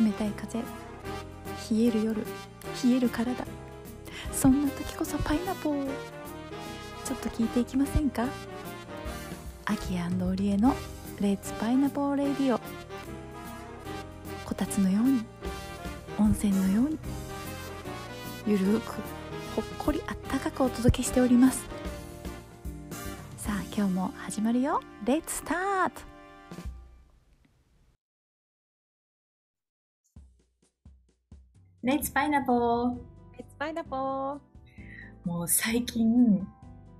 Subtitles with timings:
[0.00, 0.60] 冷たい風。
[0.60, 0.64] 冷
[1.84, 2.24] える夜。
[2.84, 3.44] 冷える体。
[4.32, 5.86] そんな時こそパイナポー。
[7.04, 8.26] ちょっと聞いていきませんか？
[9.64, 10.74] アキオリエの
[11.20, 12.60] レッツパイナポーレディオ
[14.44, 15.24] こたつのように。
[16.18, 16.98] 温泉のように。
[18.46, 18.92] ゆるく
[19.56, 21.64] ほっこりあったかくお届けしております。
[23.36, 24.80] さあ今日も始まるよ。
[25.04, 26.00] レッツスタート
[31.88, 32.96] レッツパイナポー
[33.38, 34.38] レッツパイナポー
[35.24, 36.46] もう最近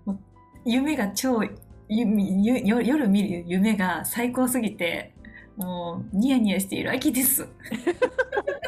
[0.07, 0.19] もう
[0.65, 1.51] 夢が超ゆ
[1.91, 5.13] ゆ夜見る夢が最高すぎて
[5.59, 6.91] もうニヤニヤしている。
[6.91, 7.45] 秋です。
[7.45, 7.51] 本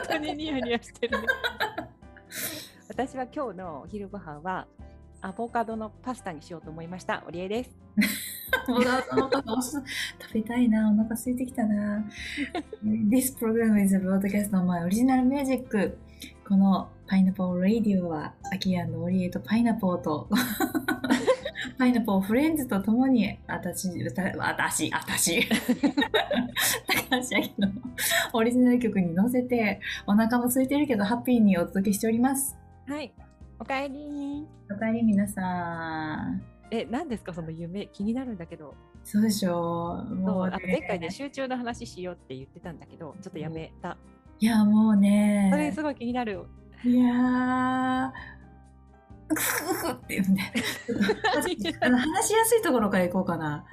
[0.08, 1.26] 当にニヤニヤしてる、ね、
[2.90, 4.66] 私は今日のお昼ご飯は
[5.22, 7.24] アボカドのパスタにしようと思いました。
[7.26, 7.70] オリエです。
[8.68, 9.82] アボカドのパス
[10.18, 10.90] タ食べたいな。
[10.90, 12.04] お腹空いてきたな。
[12.84, 15.96] This program is a broadcast on my original music
[16.50, 20.28] このパイナポーラディオはアキアのオリエとパイナポーと
[21.78, 25.60] パイナポーフレンズと共に、私、私、私、高
[27.20, 27.72] 橋明の
[28.32, 32.58] オリジナル曲に乗せて、お腹も空いてるけど、ハッピーにお届けしております。
[32.88, 33.12] はい。
[33.60, 34.44] おかえり。
[34.68, 36.42] おかえり、皆さん。
[36.72, 38.74] え、何ですか、その夢、気になるんだけど。
[39.04, 40.14] そうでしょう。
[40.16, 43.96] もう、ね、前回で集中の話しようって言ってたんだけど、ちょっとやめた。
[44.40, 45.48] いや、もうね。
[45.52, 46.46] それすごい気になる。
[46.82, 48.10] いや
[49.28, 50.40] クフフって言うんで
[51.82, 53.64] あの話しやすいところからいこうかな。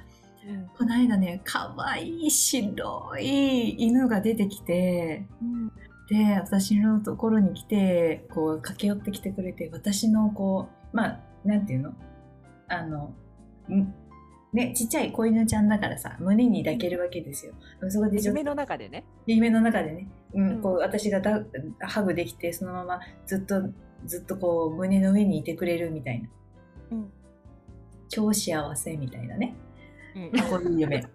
[0.45, 5.71] うん、この間ね、かわいい白い犬が出てきて、うん、
[6.09, 11.93] で、私のところに来て、こう、駆け寄ってきてくれて、私のこう、まあ、なんていうの？
[12.69, 13.13] あの、
[14.53, 17.53] ね、ちっちゃい子犬ちゃんだからさ、胸に抱けるわけですよ。
[17.89, 19.03] そこで夢の中でね。
[19.25, 20.07] 夢の中でね。
[20.33, 21.43] うん、こう、私がだ
[21.81, 23.69] ハグできて、そのままずっと
[24.05, 26.29] ずっとこう胸の上にいてくれるみたいな、
[26.91, 27.11] うん、
[28.09, 29.55] 超幸せみたいなね、
[30.15, 31.05] うん、こういう夢、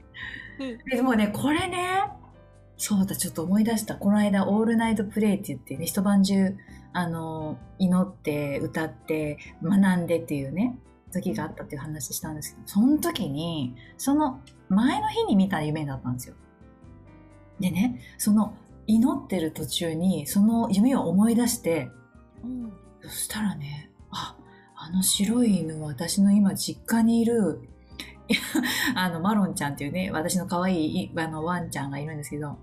[0.90, 2.04] でもねこれね
[2.76, 3.96] そうだちょっと思い出した。
[3.96, 6.56] この間「オールナイトプレイ」って言ってね一晩中
[6.92, 10.76] あの祈って歌って学んでっていうね
[11.12, 16.34] 時があったっていう話したんですけどその時にその前の日に見た夢だったんですよ。
[17.60, 18.54] でねその
[18.86, 21.90] 祈ってる途中にその夢を思い出して
[22.44, 22.72] うん、
[23.02, 24.36] そしたらねあ
[24.76, 27.68] あの白い犬は私の今実家にいる
[28.94, 32.56] あのマロンちゃんっていうね私の可愛いあのワンちゃんがいるんですけど、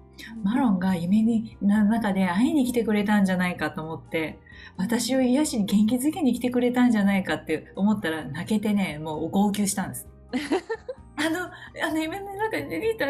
[0.43, 4.39] マロンが夢にの中で会いに来てくれたんじゃないかと思って
[4.77, 10.07] 私を癒しに元気づけに来てくれたんじゃないかって思ったら泣けてねもう号泣したんです。
[11.19, 13.07] あの、あの夢の中で見た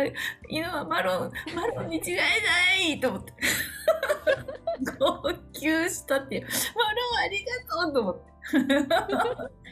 [0.50, 3.34] 犬はマロン、マロンに違いないと思って。
[4.97, 5.22] 号
[5.53, 6.47] 泣したっていう。
[6.76, 8.20] マロンありがとうと思っ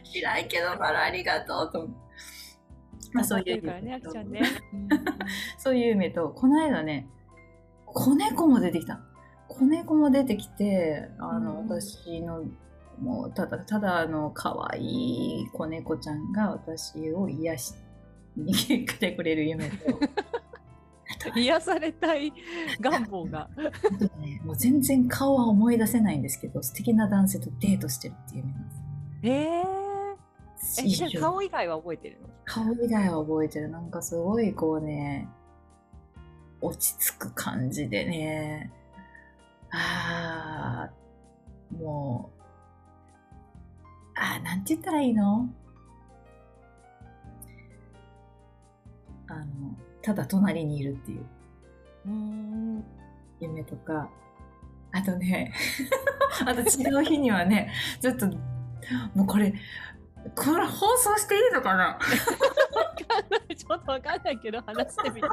[0.03, 0.11] て。
[0.13, 2.07] 知らんけど、マロンありがとうと思って。
[3.13, 3.63] まあ、そういう
[5.57, 7.07] そういう夢と、この間ね、
[7.87, 8.99] 子猫も出てきた。
[9.47, 12.43] 子猫も出てきて、あの、うん、私の、
[12.99, 17.73] もう、ただ、ただ、あの、可愛い子猫ちゃんが私を癒し
[18.35, 18.53] に
[18.85, 19.75] 来てくれる夢と、
[21.35, 22.33] 癒されたい
[22.79, 23.49] 願望が。
[24.19, 28.83] ね、もう全然顔は思い出せないんですけど素敵な男性とデートしてるっていう意味なんです。
[30.83, 32.29] えー、え顔以外は覚えてるの？
[32.45, 33.69] 顔以外は覚えてる。
[33.69, 35.27] なんかすごいこうね
[36.61, 38.71] 落ち着く感じでね。
[39.71, 42.41] ああもう
[44.15, 45.49] ああなんて言ったらいいの？
[49.27, 49.45] あの
[50.01, 51.25] ただ隣にいるっていう。
[53.39, 54.09] 夢とか。
[54.93, 55.53] あとね
[56.47, 58.25] あと違う日にはねちょっと
[59.13, 59.53] もうこれ
[60.33, 61.99] これ放送していいのかな？
[63.55, 65.27] ちょっとわかんないけど話してみて。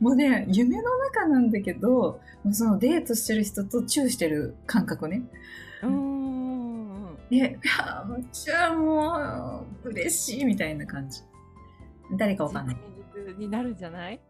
[0.00, 5.22] もうね夢の中なんだけどもうそのデートしてる人とチューしてる感覚ね。
[5.82, 7.16] うん。
[7.30, 7.56] でいや
[8.08, 11.22] めっちゃもう嬉しいみたいな感じ。
[12.16, 12.76] 誰かわかんない。
[13.38, 14.20] になるんじゃない、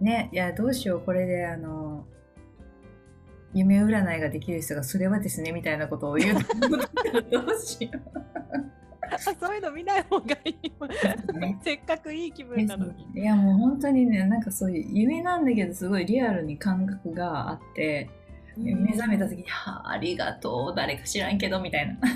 [0.00, 1.00] うん、ねいやどうしよう。
[1.00, 2.04] これであの
[3.54, 6.38] 夢占いができる人がそれはですねみたいなことを言う
[7.30, 8.02] どうしよう
[9.18, 10.72] そういうの見ない方がいい、
[11.38, 13.06] ね、せっかくいい気分なのに。
[13.14, 18.10] いやもう本当にねなんかそういう夢なんだけどすごいリアルに感覚があって
[18.56, 21.96] 目覚めた時に「はあありがとう誰か知らんけど」みたいな。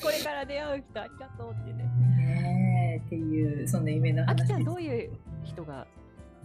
[0.00, 1.84] これから出会う人ありがとうってね。
[2.16, 5.10] ねっていうそんな夢の話あきちゃんどういう
[5.44, 5.86] 人が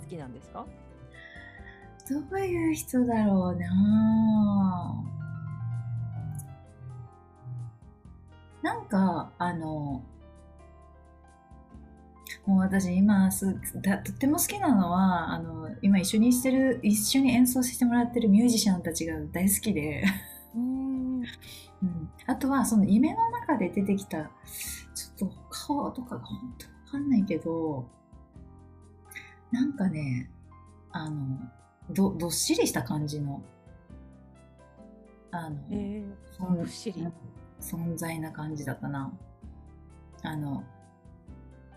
[0.02, 0.66] 好きなんですか？
[2.10, 4.94] どういう人だろうな
[8.64, 10.04] なんか、あの、
[12.46, 20.04] もう私今すだとっても好きなのはあの今一緒にしてる一緒に演奏してもらってるミュージシャンたちが大好きで。
[20.56, 21.24] うん。
[21.84, 27.86] うん、あとはその夢の中で出てきたちょっと顔とかが本当わかんないけど
[29.52, 30.30] なんかね
[30.92, 31.40] あの
[31.90, 33.44] どどっしりした感じの
[35.32, 37.06] あの、えー、どっしり
[37.64, 39.12] 存在な感じだったな
[40.22, 40.64] あの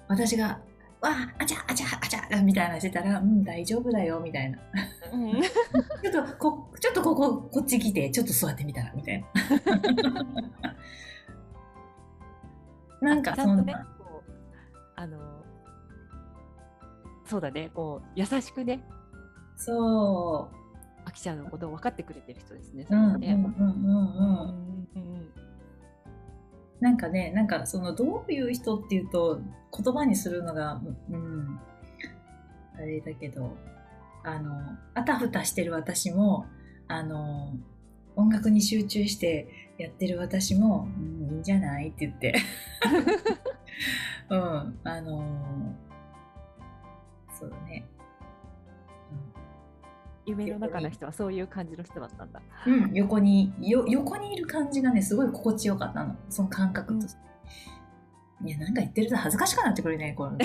[0.08, 0.60] 私が、
[1.00, 4.58] わあ、あちゃあちゃあちゃみたいなしてたら、うん、大丈夫だよ、みたいな。
[5.12, 9.26] うん、 ちょっと、こ、ちょっとここ、こっち来て、ちょっと座ってみたら、みたいな。
[13.08, 13.62] なんかそんな。
[13.64, 13.74] ね、
[14.96, 15.18] あの、
[17.24, 18.84] そうだね、こう、優しくね。
[19.56, 20.56] そう。
[21.04, 22.86] あきちゃんのことを分かってくれてる人ですね。
[22.88, 23.26] うんうんうんうん。
[23.26, 25.45] うんうん
[26.80, 29.40] なんかね、なんかそのどういう人っていうと
[29.72, 30.80] 言葉にするのが、
[31.10, 31.60] うん、
[32.76, 33.56] あれだけど、
[34.24, 36.46] あの、あたふたしてる私も、
[36.88, 37.54] あの、
[38.14, 42.34] 音楽に集中してやってる私も、うん、いいんじゃないって言って。
[44.28, 45.74] うん、あの
[47.38, 47.84] そうだね。
[50.26, 52.42] 夢の中の人はそういう感じの人だったんだ。
[52.66, 57.20] うん、横によ横にいる感じがねすごい心地よかったのその感覚として。
[58.42, 60.36] うん、いやなんか言ってると恥ずかしくなってくるねこの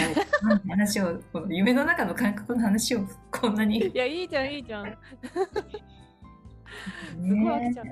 [0.69, 3.79] 話をこの夢の中の感覚の話をこんなに。
[3.79, 4.85] いやいいじゃんいいじゃん。
[7.21, 7.87] すごい飽きちゃう。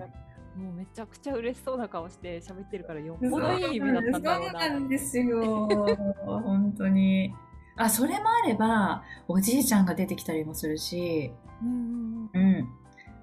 [0.59, 4.59] もうめちゃくちゃ嬉しそうな顔して喋ってるからよっぽどいい意味だったんだろうな。
[4.59, 5.68] そうなんですよ
[6.25, 7.33] 本当に。
[7.79, 11.31] あそれもあればおじいちゃんが出てきたりもするし、
[11.63, 12.69] うんうんうん、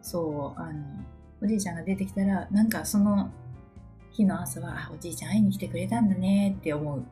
[0.01, 0.83] そうあの
[1.43, 3.31] おじいちゃんが出てきたらなんかその
[4.13, 7.05] 日の朝はおじいちゃん会いに来てくれたんだねって思う。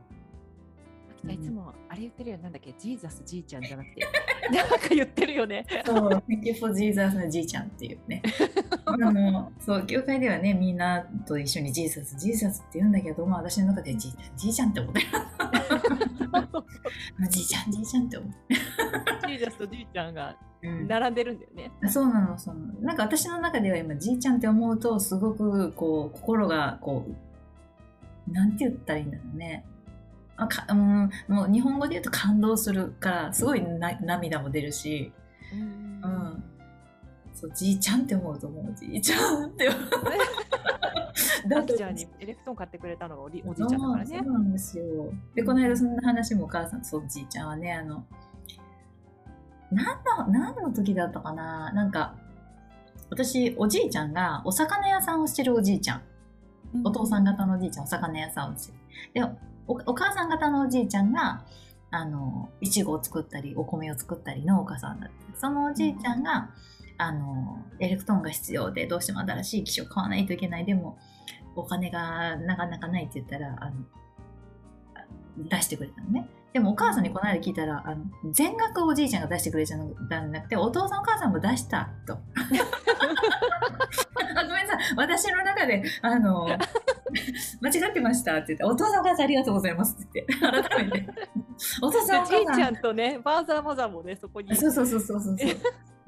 [1.32, 2.74] いつもあれ言ってるよなんだっけ？
[2.78, 4.06] ジーザスじいちゃんじゃなくて
[4.52, 5.64] なんか言ってるよね。
[5.84, 8.22] そう Thank you for Jesus のじいちゃんっていうね。
[8.84, 15.06] あのそう教会ではねみんなと一緒にジーザスジーザスって言うんだけど、まあ、私の中でじいちゃんじいちゃんって思ってる。
[17.30, 18.36] じいちゃんじいちゃんって思って。
[19.28, 21.70] ジーザスとじいちゃんが並んでるんだよね。
[21.80, 22.60] うん、そうなのその。
[22.80, 27.06] なんか私の中では今じいちゃんって思うとすごくこう心がこ
[28.28, 29.64] うなんて言ったらいいんだろうね。
[30.36, 35.12] あかうん、もう日本語で言うと感動するからすごいな涙も出るし、
[35.52, 36.44] うん、うん、
[37.32, 39.80] そうじいちゃんって思うと思うじいちゃんって思う。
[41.48, 44.22] だってちゃんにエレクトーン買ってくれたのがおじいちゃんだからね。
[44.24, 44.84] そうなんですよ。
[45.34, 48.04] でこの間そんな話もお母さんそうじいちゃんはねあの
[49.70, 51.72] 何の何の時だったかな？
[51.72, 52.14] なんか
[53.10, 56.02] 私おじいちゃんがお魚屋さんをしてるおじいちゃん、
[56.84, 58.72] お父さん方のおじいちゃんお魚屋さんをして
[59.20, 59.26] る。
[59.26, 61.44] でおお母さん方のおじいちゃんが
[61.90, 66.50] あのいちごを作ったりお米を作ったり農家さんだってそのおじいちゃんが、
[66.96, 70.64] あのエレクトーンが必要でどうしても新しい機種を買わないといけない。
[70.64, 70.98] でも
[71.56, 73.74] お金がなかなかないって言ったらあの
[75.36, 76.28] 出してくれたのね。
[76.52, 82.14] でもお母さんにこの間聞いたら、あの全額おじいちゃんが出してくれちゃったんじゃなくて、お父さんお母さんも出したと。
[82.14, 82.20] ご
[84.54, 86.46] めんなさい、私の中で、あの、
[87.60, 91.08] 間違ってましたって言って、お父さんお母さんありがとうございますって言って、改めて。
[91.82, 92.36] お父さんお母さん。
[92.36, 94.54] じいちゃんとね、ファーザーマザーもね、そこに。
[94.56, 95.36] そうそうそうそうそう。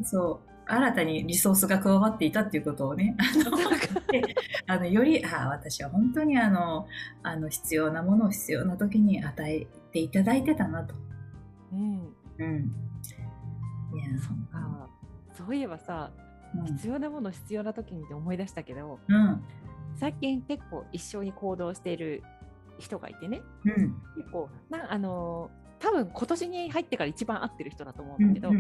[0.05, 3.17] そう新たにリソースが加わっていたっていうことをね、
[4.67, 6.89] あのあのよりあ私は本当にあの
[7.23, 10.95] あの必要なものを必要な時に与えていただいてたなと。
[11.73, 12.15] うん。
[12.39, 12.73] うん。
[13.95, 14.89] いや、そっか。
[15.35, 16.11] そういえばさ、
[16.55, 19.45] うん、必要なもの必要な時にって思い出したけど、うん、
[19.97, 22.23] 最近結構一緒に行動している
[22.79, 23.73] 人がいてね、うん、
[24.17, 28.51] 結構なあの多分今年に入ってから一番合ってる人だと思うんだけど、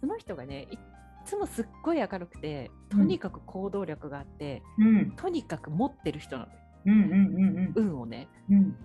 [0.00, 0.78] その人がねい
[1.24, 6.52] つもすっごい明るくてとにかく行動力があって、うん、とにかく持ってる人なの、
[6.86, 8.28] うんうんうんうん、運をね。
[8.48, 8.76] うん、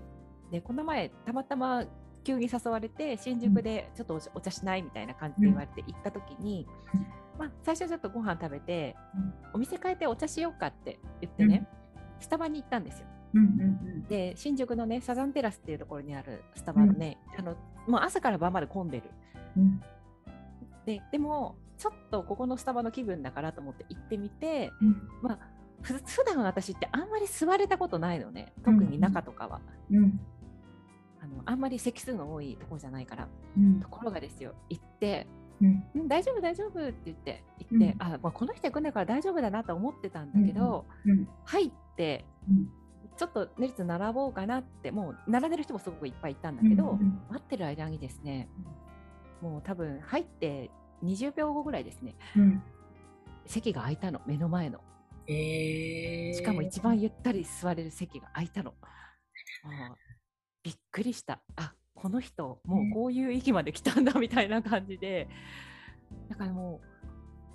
[0.51, 1.85] でこの前たまたま
[2.23, 6.67] 急に誘われて新宿でちょっとお茶しないみたいな感じで言われて行った時に、
[7.37, 8.95] まあ、最初ちょっとご飯食べて、
[9.53, 11.67] お店変えてお茶しようかって言ってね、
[12.19, 13.07] スタバに行ったんですよ。
[14.09, 17.55] で新宿のねサザンテラスっていうところにあるスタバのね、あの
[17.87, 19.03] もう朝から晩まで混んでる。
[20.85, 25.39] ででもちょっとここのスタバの気分だからと思って行ってみて、うん、まあ
[25.81, 29.61] 普段私ってあんまり座れたことないのね特に中とかは。
[29.89, 30.19] うん、
[31.21, 35.27] あのあんまり席数の多いところじゃないから、うん、ところがですよ行って
[35.61, 42.25] うん、大丈夫大丈夫って言って言って、うん、あ、まあ、この人行くんだから大丈夫だなと思ってたんだけど、うん、入って、
[43.17, 46.97] ちょっとネルツ並ぼうかなってもう並んでる人もすごくいっぱいいたんだけど、
[47.29, 48.49] 待ってる間にですね
[49.41, 50.71] もう多分入って
[51.03, 52.15] 20秒後ぐらいですね、
[53.45, 54.79] 席が空いたの目の前の、
[55.27, 58.73] えー、しかも一番ゆったり座れる席が空いたの。
[59.63, 59.95] あ
[60.63, 61.41] びっくりした。
[61.55, 65.29] あこの人もうこういう域まで来たんだみたいな感じで、
[66.29, 66.81] だからも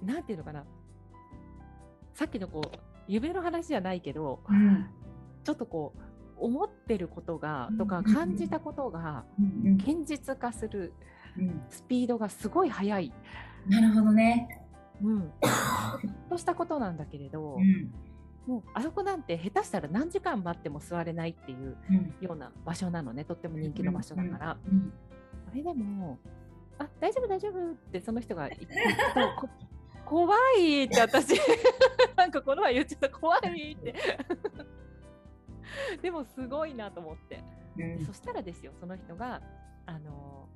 [0.00, 0.65] う何て言うのかな。
[2.15, 4.87] さっきのこう夢の話じゃないけど、うん、
[5.43, 9.25] ちょっとこう思ってることがとか感じたことが
[9.79, 10.93] 現実化する
[11.69, 13.12] スピードがすごい速い。
[13.67, 14.65] なるほどね。
[15.03, 15.33] うん、
[16.31, 17.93] としたことなんだけれど、うん、
[18.47, 21.76] もうあそこなんて下手したら何時間待っても座れないっていう
[22.21, 24.57] ような場所なのね、とっても人気の場所だから。
[25.49, 26.19] それでも
[26.79, 29.49] 「あ大丈夫大丈夫」ってその人が言ってと
[30.05, 31.35] 怖いって私
[32.17, 33.11] なんかこの前言っちゃった。
[33.11, 33.95] 怖いって。
[36.03, 37.43] でもすごいなと思って、
[37.79, 39.43] うん、そしたらですよその人が
[39.87, 40.49] あの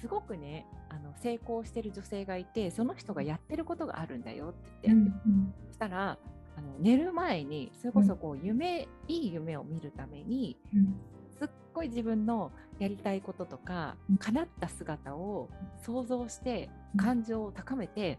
[0.00, 6.18] すごくねあの成功してる女性がいてその人がやってることがあるんだよって言って、うんうん、そしたら
[6.56, 10.94] あの寝る前にそれこそこう夢、うん、いい夢を見るために、うん、
[11.38, 15.48] すっごい自分のやりたいこととか、うん、叶った姿を
[15.84, 18.18] 想像して感情を高めて、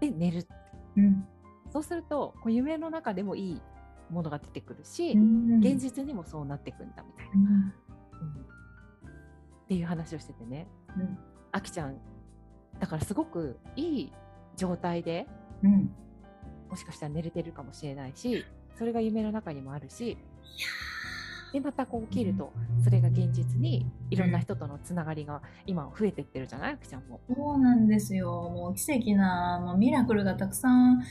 [0.00, 0.46] で寝る、
[1.72, 3.62] そうするとこう夢の中でもいい
[4.10, 5.12] ものが出てくるし、
[5.60, 7.74] 現実にもそうなっていくんだみたいな、
[9.64, 10.66] っていう話をしててね、
[11.52, 11.96] あきちゃん
[12.78, 14.12] だからすごくいい
[14.56, 15.26] 状態で、
[15.62, 15.90] うん
[16.76, 18.44] もしかしたら寝れてるかもしれないし
[18.78, 20.18] それが夢の中にもあるし
[21.50, 22.52] でまたこう起きると
[22.84, 26.74] それが現実にいろんな人とのつながりが今増えてってるじゃない？
[26.74, 27.18] あきちゃんも。
[27.34, 31.02] そうなんですよもう奇跡なもうミラクルがたくさん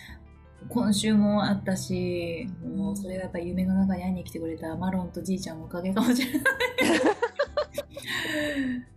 [0.69, 6.43] 今週もあったしもうそれがやっぱり夢の中に会いに来てくれたマロンとじいちゃんのおかげかもしれない。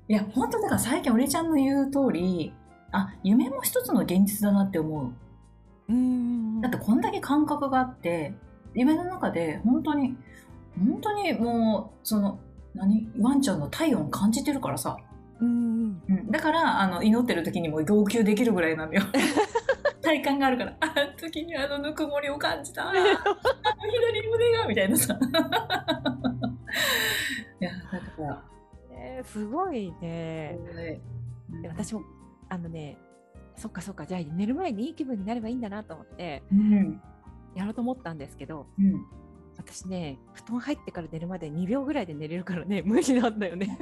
[0.09, 2.53] いや本当だから最近俺ちゃんの言う通り
[2.93, 5.13] あ夢も一つの現実だなって思う。
[5.89, 8.35] うんだってこんだけ感覚があって
[8.75, 10.17] 夢の中で本当に
[10.79, 12.39] 本当にもうその
[12.75, 14.99] 何ワンちゃんの体温感じてるからさ、
[15.41, 19.03] うん、うん、だからあの祈ってる時にも号泣できるぐらいなんだよ。
[20.01, 20.77] 体感があるから。
[20.81, 22.89] あの時にあのぬくもりを感じた。
[22.89, 25.19] あの左胸がみたいなさ。
[27.61, 28.43] いやだから、
[28.93, 29.93] えー、すごい。
[30.01, 30.57] ね、
[31.67, 32.03] 私も
[32.49, 32.97] あのね
[33.59, 37.03] そっかそっかじゃあ寝る前にいい気分になればいいんだなと思って、うん、
[37.55, 39.05] やろうと思ったんですけど、うん、
[39.57, 43.79] 私ね布団入ってから寝るまで2秒ぐらいで寝れるからね 無理なんだよね。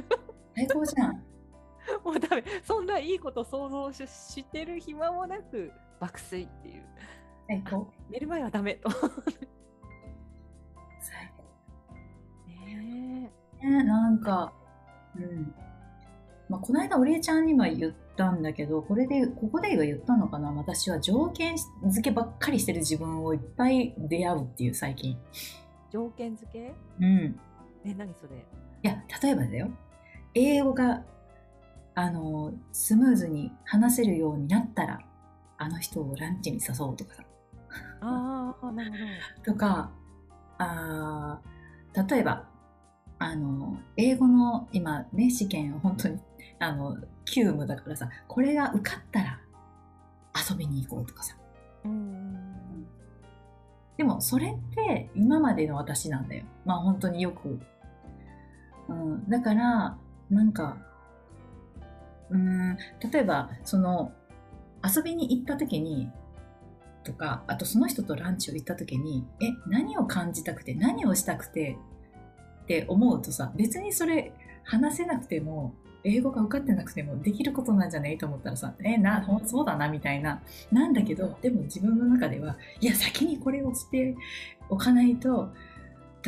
[0.56, 1.22] 最高じゃん。
[2.02, 2.42] もうダメ。
[2.64, 6.84] そんないいこと想像ししてる暇もなく爆睡っていう。
[7.46, 7.92] 最高。
[8.08, 8.90] 寝る前はダメと。
[11.00, 11.94] 最高。
[12.64, 13.30] ね
[13.62, 14.52] えなんか
[15.14, 15.54] うん
[16.48, 20.52] まあ、この間お礼ちゃんには言ったんだけどこれでここでは言ったのかな？
[20.52, 21.56] 私は条件
[21.88, 25.16] 付けばっかりしてる自分をいっぱい出会うっていう最近。
[25.90, 26.72] 条件付け？
[27.00, 27.40] うん。
[27.84, 28.36] え何それ？
[28.36, 29.70] いや例えばだよ。
[30.34, 31.02] 英語が
[31.94, 35.00] あのスムーズに話せるようになったら
[35.58, 37.24] あの人をランチに誘うとかさ。
[38.02, 38.96] ああなるほ
[39.46, 39.52] ど。
[39.52, 39.90] とか
[40.58, 41.40] あ
[42.08, 42.46] 例えば
[43.18, 46.18] あの英語の今ね試験を本当に
[46.58, 49.40] あの急務だからさこれが受かったら
[50.50, 51.36] 遊びに行こうとかさ、
[51.84, 52.86] うん、
[53.96, 56.44] でもそれって今までの私なんだよ。
[56.64, 57.58] まあ本当によく、
[58.88, 59.96] うん、だから
[60.30, 60.76] なんか
[62.30, 62.76] うん
[63.10, 64.12] 例えばその
[64.84, 66.10] 遊びに行った時に
[67.02, 71.78] とかあとその人とランチを行った時にえ何を感じたくて何をしたくて
[72.66, 74.32] って思うとさ別にそれ
[74.64, 80.42] 話せなくても英語が受かってなくてもできることなんじゃないと思ったらさえなそうだなみたいな。
[80.72, 84.16] なんだけどでも自分の中ではいや先にこれをして
[84.68, 85.52] おかないと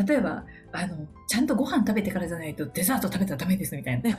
[0.07, 4.17] 例えばあのちゃんとご飯食べてからじゃないとデザート食べたらダメですみたいな。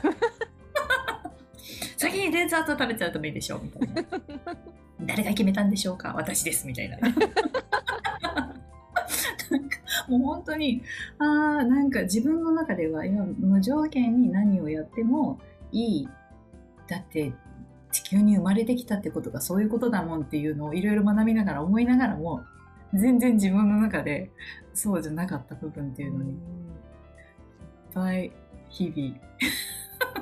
[1.96, 4.04] 先にデザート食べちゃうとダメでしょみたいな。
[5.06, 6.12] 誰が決めたんでしょうか？
[6.14, 6.98] 私ですみたいな
[10.10, 10.82] もう本当に
[11.18, 11.24] あ
[11.60, 15.38] あなんか自分の中では今無条件に何をやっても
[15.72, 16.08] いい。
[16.88, 17.32] だって
[17.92, 22.42] 地球に生まれてきたってことがそういうことだもんっていうのをいろいろ学びながら思いながらも
[22.92, 24.30] 全然自分の中で
[24.74, 26.36] そうじゃなかった部分っていうのにいっ
[27.94, 28.32] ぱい
[28.68, 29.16] 日々。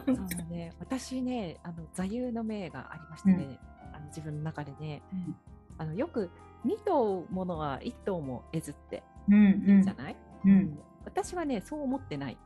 [0.07, 3.59] そうね、私ね、あの座右の銘がありましてね、
[3.90, 5.37] うん、あの自分の中でね、うん、
[5.76, 6.30] あのよく
[6.66, 12.39] 2頭ものは1頭も得ずって言うじゃない、うん、うん、私はね、そう思ってない。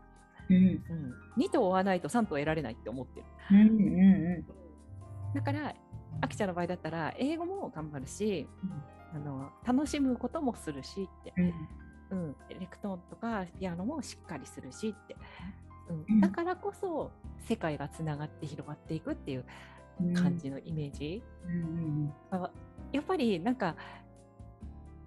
[0.50, 0.56] うん。
[0.56, 3.26] うん、2頭追わないと3頭得られないって思ってる。
[3.50, 5.74] うんうんうん、だから
[6.20, 8.46] あきちゃんの場合だったら英語も頑張るし、
[9.14, 11.32] あの楽しむこともするしって、
[12.10, 15.16] うん、エレクトーンとかピアノもしっかりするしって、
[16.08, 17.10] うん、だからこそ
[17.48, 19.44] 世界がつながって広がっていくっていう
[20.14, 22.12] 感じのイメージ、うん
[22.92, 23.74] やっぱりなんか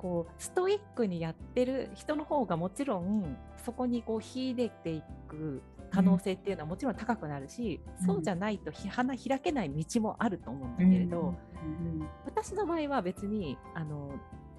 [0.05, 3.35] こうストイックにやってる人の方がもちろん
[3.65, 11.25] そこにこう秀でていく可能性っていうのはもちろん高くなるし、うん、そうじゃないと花開けない道もあると思うんだけれど、うん。
[11.25, 14.12] うん、私の場合は別にあの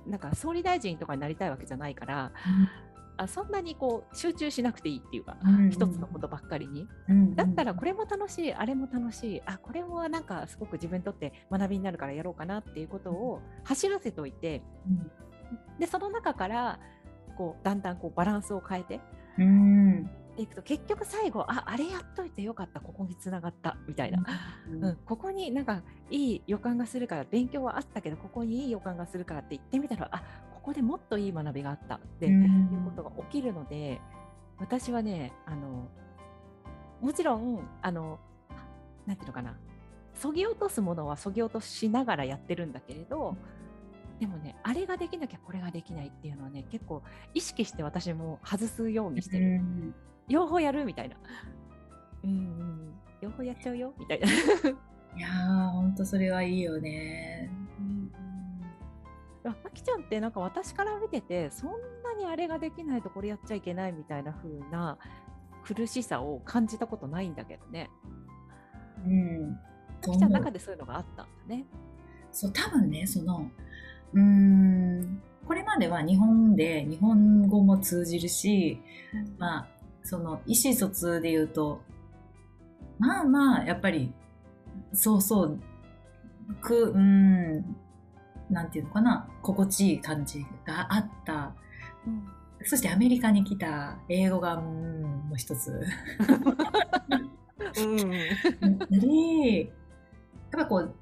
[0.05, 2.33] なんか総理大臣とかになりたいわけじゃないから、
[3.17, 5.65] あそんなにこう集中しなくていいっていうか、うん。
[5.67, 7.17] うん、一つのことばっかりに、うん。
[7.17, 15.11] うん、だったらこれも楽しいあれも楽しいあこれもなんかすごく自分にとって学びになるからやろうかなっていうことを走らせておいて、うん、
[15.79, 16.79] でその中から
[17.37, 19.00] こうだんだんこうバランスを変えて、
[19.38, 24.25] うん、いくと結局最後ああれやっといてよかったここにつながったみたいな、
[24.71, 30.23] うん、うん、ここになんかいい予感がするから勉強はあったけどここにいい予感がするからって言ってみたらあ
[30.67, 34.00] こでもっといい学びがあったっていうことが起きるので、
[34.59, 35.87] 私はねあの
[37.00, 38.19] もちろんあの
[39.07, 39.57] なんていうのかな。
[40.15, 43.37] そぎ落とすものはそぎ落としながらやってるんだけれど
[44.21, 47.03] でもねあれができなきゃこれができないっていうのはね結構
[47.35, 49.61] 意識して私も外すようにしてる、
[50.29, 51.17] 両方やるみたいな。
[52.25, 52.95] うんうん。
[53.21, 53.93] 両方やっちゃうよ。
[53.99, 54.27] みたいな。
[54.27, 54.31] い
[55.21, 57.51] やーほんとそれはいいよね。
[59.45, 61.71] あきちゃんってなんか私から見ててそん
[62.03, 64.99] なにあれができないとこれやっちゃいけないみたいな風な
[65.65, 67.91] 苦しさを感じたことないんだけどね。
[69.07, 69.59] うん。
[70.03, 71.65] あきちゃんの中でそういうのがあったんだね。
[72.33, 73.50] そう多分ねその
[74.14, 75.23] うん。
[75.47, 78.80] これまでは日本で日本語も通じるし、
[79.14, 79.66] うん、まあ
[80.02, 81.80] その意思疎通で言うと
[82.99, 84.12] まあまあやっぱり
[84.92, 85.58] そうそう
[86.60, 87.76] くうん
[88.50, 91.54] なんていうのかな心地いい感じがあった、
[92.06, 92.26] うん、
[92.64, 95.84] そしてアメリカに来た英語がうんもう一つ。
[97.78, 99.71] うん、でやっ
[100.52, 100.95] ぱこう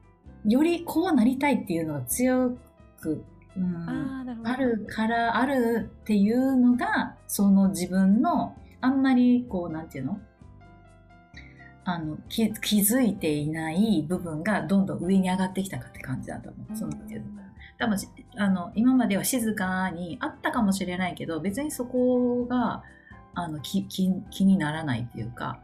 [0.47, 2.57] よりこうなりたいっていうのが強
[3.05, 3.25] く、
[3.57, 10.21] うん、ああるからあるっていうのがその自分のあんまりこうなんていうの？
[11.87, 16.77] あの気気づいていない部分がどんどん上に上がってきたかって感じだと思う。
[16.77, 16.93] その
[17.79, 17.99] 多分
[18.37, 22.83] あの今までは静かにあったかもしれないけど別にそこが
[23.35, 25.61] あの気気気にならないっていうか、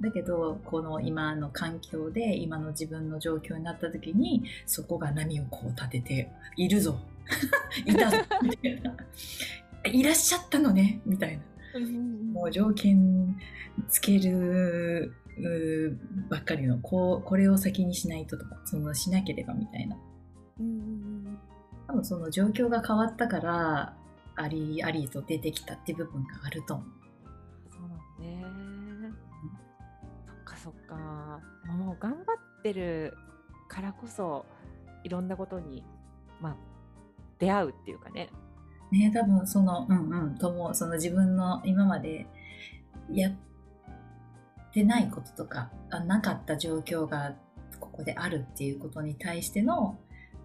[0.00, 6.98] だけどこの今の環境で今の自分の状況になった時にそこが波をこう立てているぞ。
[7.86, 8.96] いたぞみたいな。
[9.84, 11.42] いらっしゃったのねみたいな。
[12.32, 13.36] もう条件
[13.88, 15.14] つける
[16.28, 19.96] ばっかりのこうこれを先にしないととかそのしなければみたいな、
[21.86, 23.94] 多分その状況が変わったから
[24.36, 26.99] ありありと出てきたっていう部分があると思う。
[31.70, 33.14] もう頑張ってる
[33.68, 34.44] からこそ
[35.04, 35.84] いろんなことに
[36.40, 36.56] まあ
[37.38, 38.30] 出会うっていうかね。
[38.90, 42.26] ね多分そのうんうんともその自分の今まで
[43.10, 43.32] やっ
[44.72, 45.70] てないこととか
[46.06, 47.34] なかった状況が
[47.78, 49.98] ここであるっていうことに対しての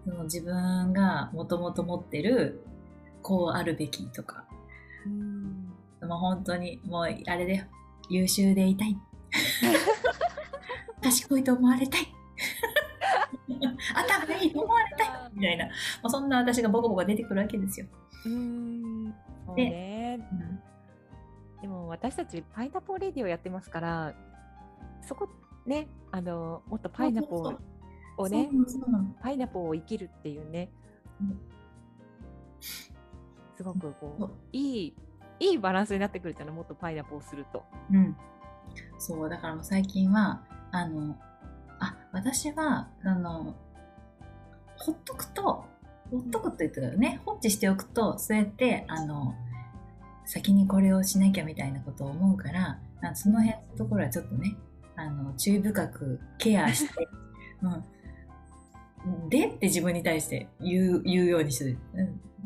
[0.04, 2.64] その自分がもともと持ってる
[3.22, 4.44] こうあるべきとか、
[5.04, 7.64] うん、もう本当にもうあれで
[8.08, 8.96] 優秀でいたい
[11.10, 12.06] 賢いと思われたい。
[13.94, 15.08] 頭がいいと思われたい。
[15.32, 15.66] みたいな。
[15.66, 15.70] も
[16.04, 17.86] うそんな私がボコボコ出てくるわけですよ。
[18.26, 19.14] うん。
[19.46, 20.60] そうね、うん、
[21.62, 24.14] でも私たちパイナポーレディをやってますから
[25.02, 25.28] そこ
[25.64, 27.56] ねあのもっとパイナポー
[28.16, 28.50] をね
[29.22, 30.70] パイナポーを生きるっていうね、
[31.20, 31.38] うん。
[33.56, 34.94] すごくこういい
[35.38, 37.62] いいバランスになってくるじゃないもっとパイナップルをすると。
[37.92, 38.16] うん、
[38.98, 40.42] そうだから最近は
[40.72, 41.16] あの
[41.78, 43.54] あ私はあの
[44.76, 45.64] ほっとくと
[46.10, 47.20] ほっとくと言ってたね。
[47.24, 49.34] 放置しておくとそうやってあの
[50.24, 52.80] 先にこれをしなきゃみたいなことを思うから
[53.14, 54.56] その辺のところはちょっとね
[54.96, 57.08] あの注意深くケアして、
[59.04, 61.78] うん、でって自分に対して言う言うようにする。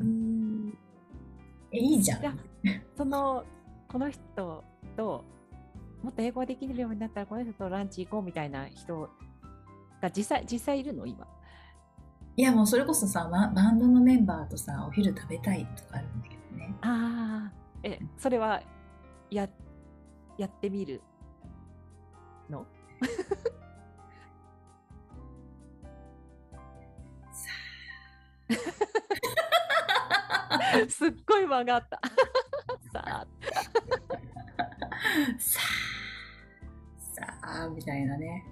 [0.00, 0.76] うん。
[1.72, 2.38] いいじゃん。
[2.96, 3.44] その
[3.88, 4.64] この人
[4.96, 5.24] と
[6.02, 9.10] もっと英語できるようになったらこの人とランチ行こうみたいな人
[10.00, 11.06] が実際実際いるの？
[11.06, 11.26] 今。
[12.36, 16.74] いやもうそれこそさバンドのメンバーとさお昼食べたいとかあるんだけどね。
[16.80, 18.62] ああえそれは
[19.30, 19.48] や
[20.38, 21.02] やってみる
[22.48, 22.66] の？
[30.88, 32.00] すっごい間があった。
[32.92, 33.26] さあ。
[37.50, 38.44] あ、みたいなね。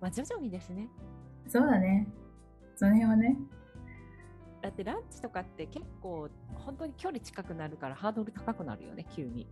[0.00, 0.88] まあ、徐々にですね。
[1.46, 2.08] そうだね。
[2.76, 3.36] その辺はね。
[4.62, 9.48] だってランチとかって結構本当に距離近くなるからハードル高くなるよね急に。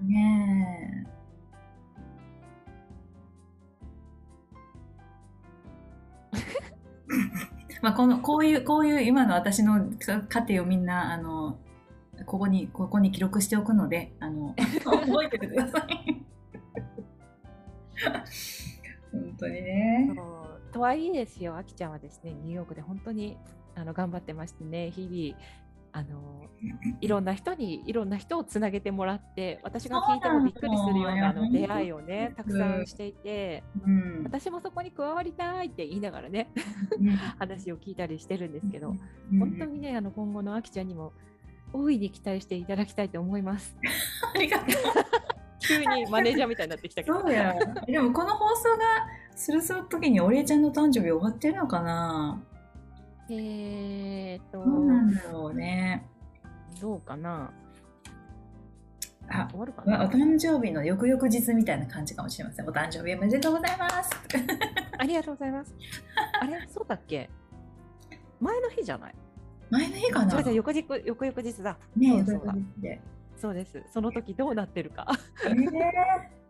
[0.00, 1.24] ねえ。
[7.82, 9.90] まあこのこういうこういう今の私の
[10.28, 11.58] 過程をみんなあの
[12.26, 16.13] ここにここに記録しておくのであの 覚えててください。
[19.12, 20.16] 本当にね。
[20.72, 23.36] とはいえですよ、あきちゃんはですね、ニューヨークで本当に
[23.76, 25.40] あの頑張ってましてね、日々、
[25.96, 26.48] あの
[27.00, 36.50] いろんな人にいろんな人をつなげてもらって私が聞いてもびっくりするようなあの出会いをねたくさんしていて、うん、私もそこに加わりたいって言いながらね
[37.38, 38.96] 話を聞いたりしてるんですけど、
[39.38, 41.12] 本当にねあの今後のあきちゃんにも
[41.72, 43.76] 大いに期待していただきたいと思います。
[44.34, 45.33] ありがとう
[45.66, 47.20] 急にマネージャーみたいになってきたけど。
[47.20, 47.54] そうや。
[47.86, 48.84] でもこの放送が
[49.34, 52.42] するする時にお礼ちゃんの誕生日終わってるのかな？
[53.30, 54.58] えー、っと。
[54.58, 56.06] どうなんだろうね。
[56.80, 57.50] どうかな？
[59.30, 60.04] あ、終わるかな？
[60.04, 62.68] お誕生日の翌々日みたいな感じかもしれません。
[62.68, 64.10] お誕生日おめでとうございます。
[64.98, 65.74] ありがとうございます。
[66.40, 67.30] あれ、そうだっけ？
[68.40, 69.14] 前の日じゃない？
[69.70, 70.50] 前の日かな？
[70.52, 71.78] 翌日、翌々日だ。
[71.96, 72.54] ねえ、そうだ。
[73.36, 73.82] そうです。
[73.92, 75.06] その時どうなってるか。
[75.46, 76.44] えー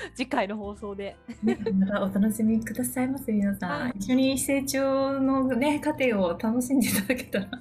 [0.14, 1.58] 次回の放送で、ね、
[2.00, 7.48] お楽しみくださいませ皆さん、はい、一緒に成長のね過程を楽しんでいただけたら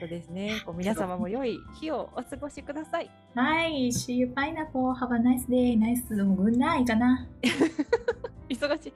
[0.00, 0.60] そうですね。
[0.66, 3.10] こう皆様も良い日をお過ごしください。
[3.34, 4.92] はい、See you pineapple.
[4.92, 5.78] Have a nice day.
[5.78, 7.26] Nice good night かな。
[8.50, 8.92] 忙しい。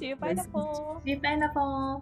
[0.00, 1.00] See you pineapple.
[1.02, 2.00] See you pineapple.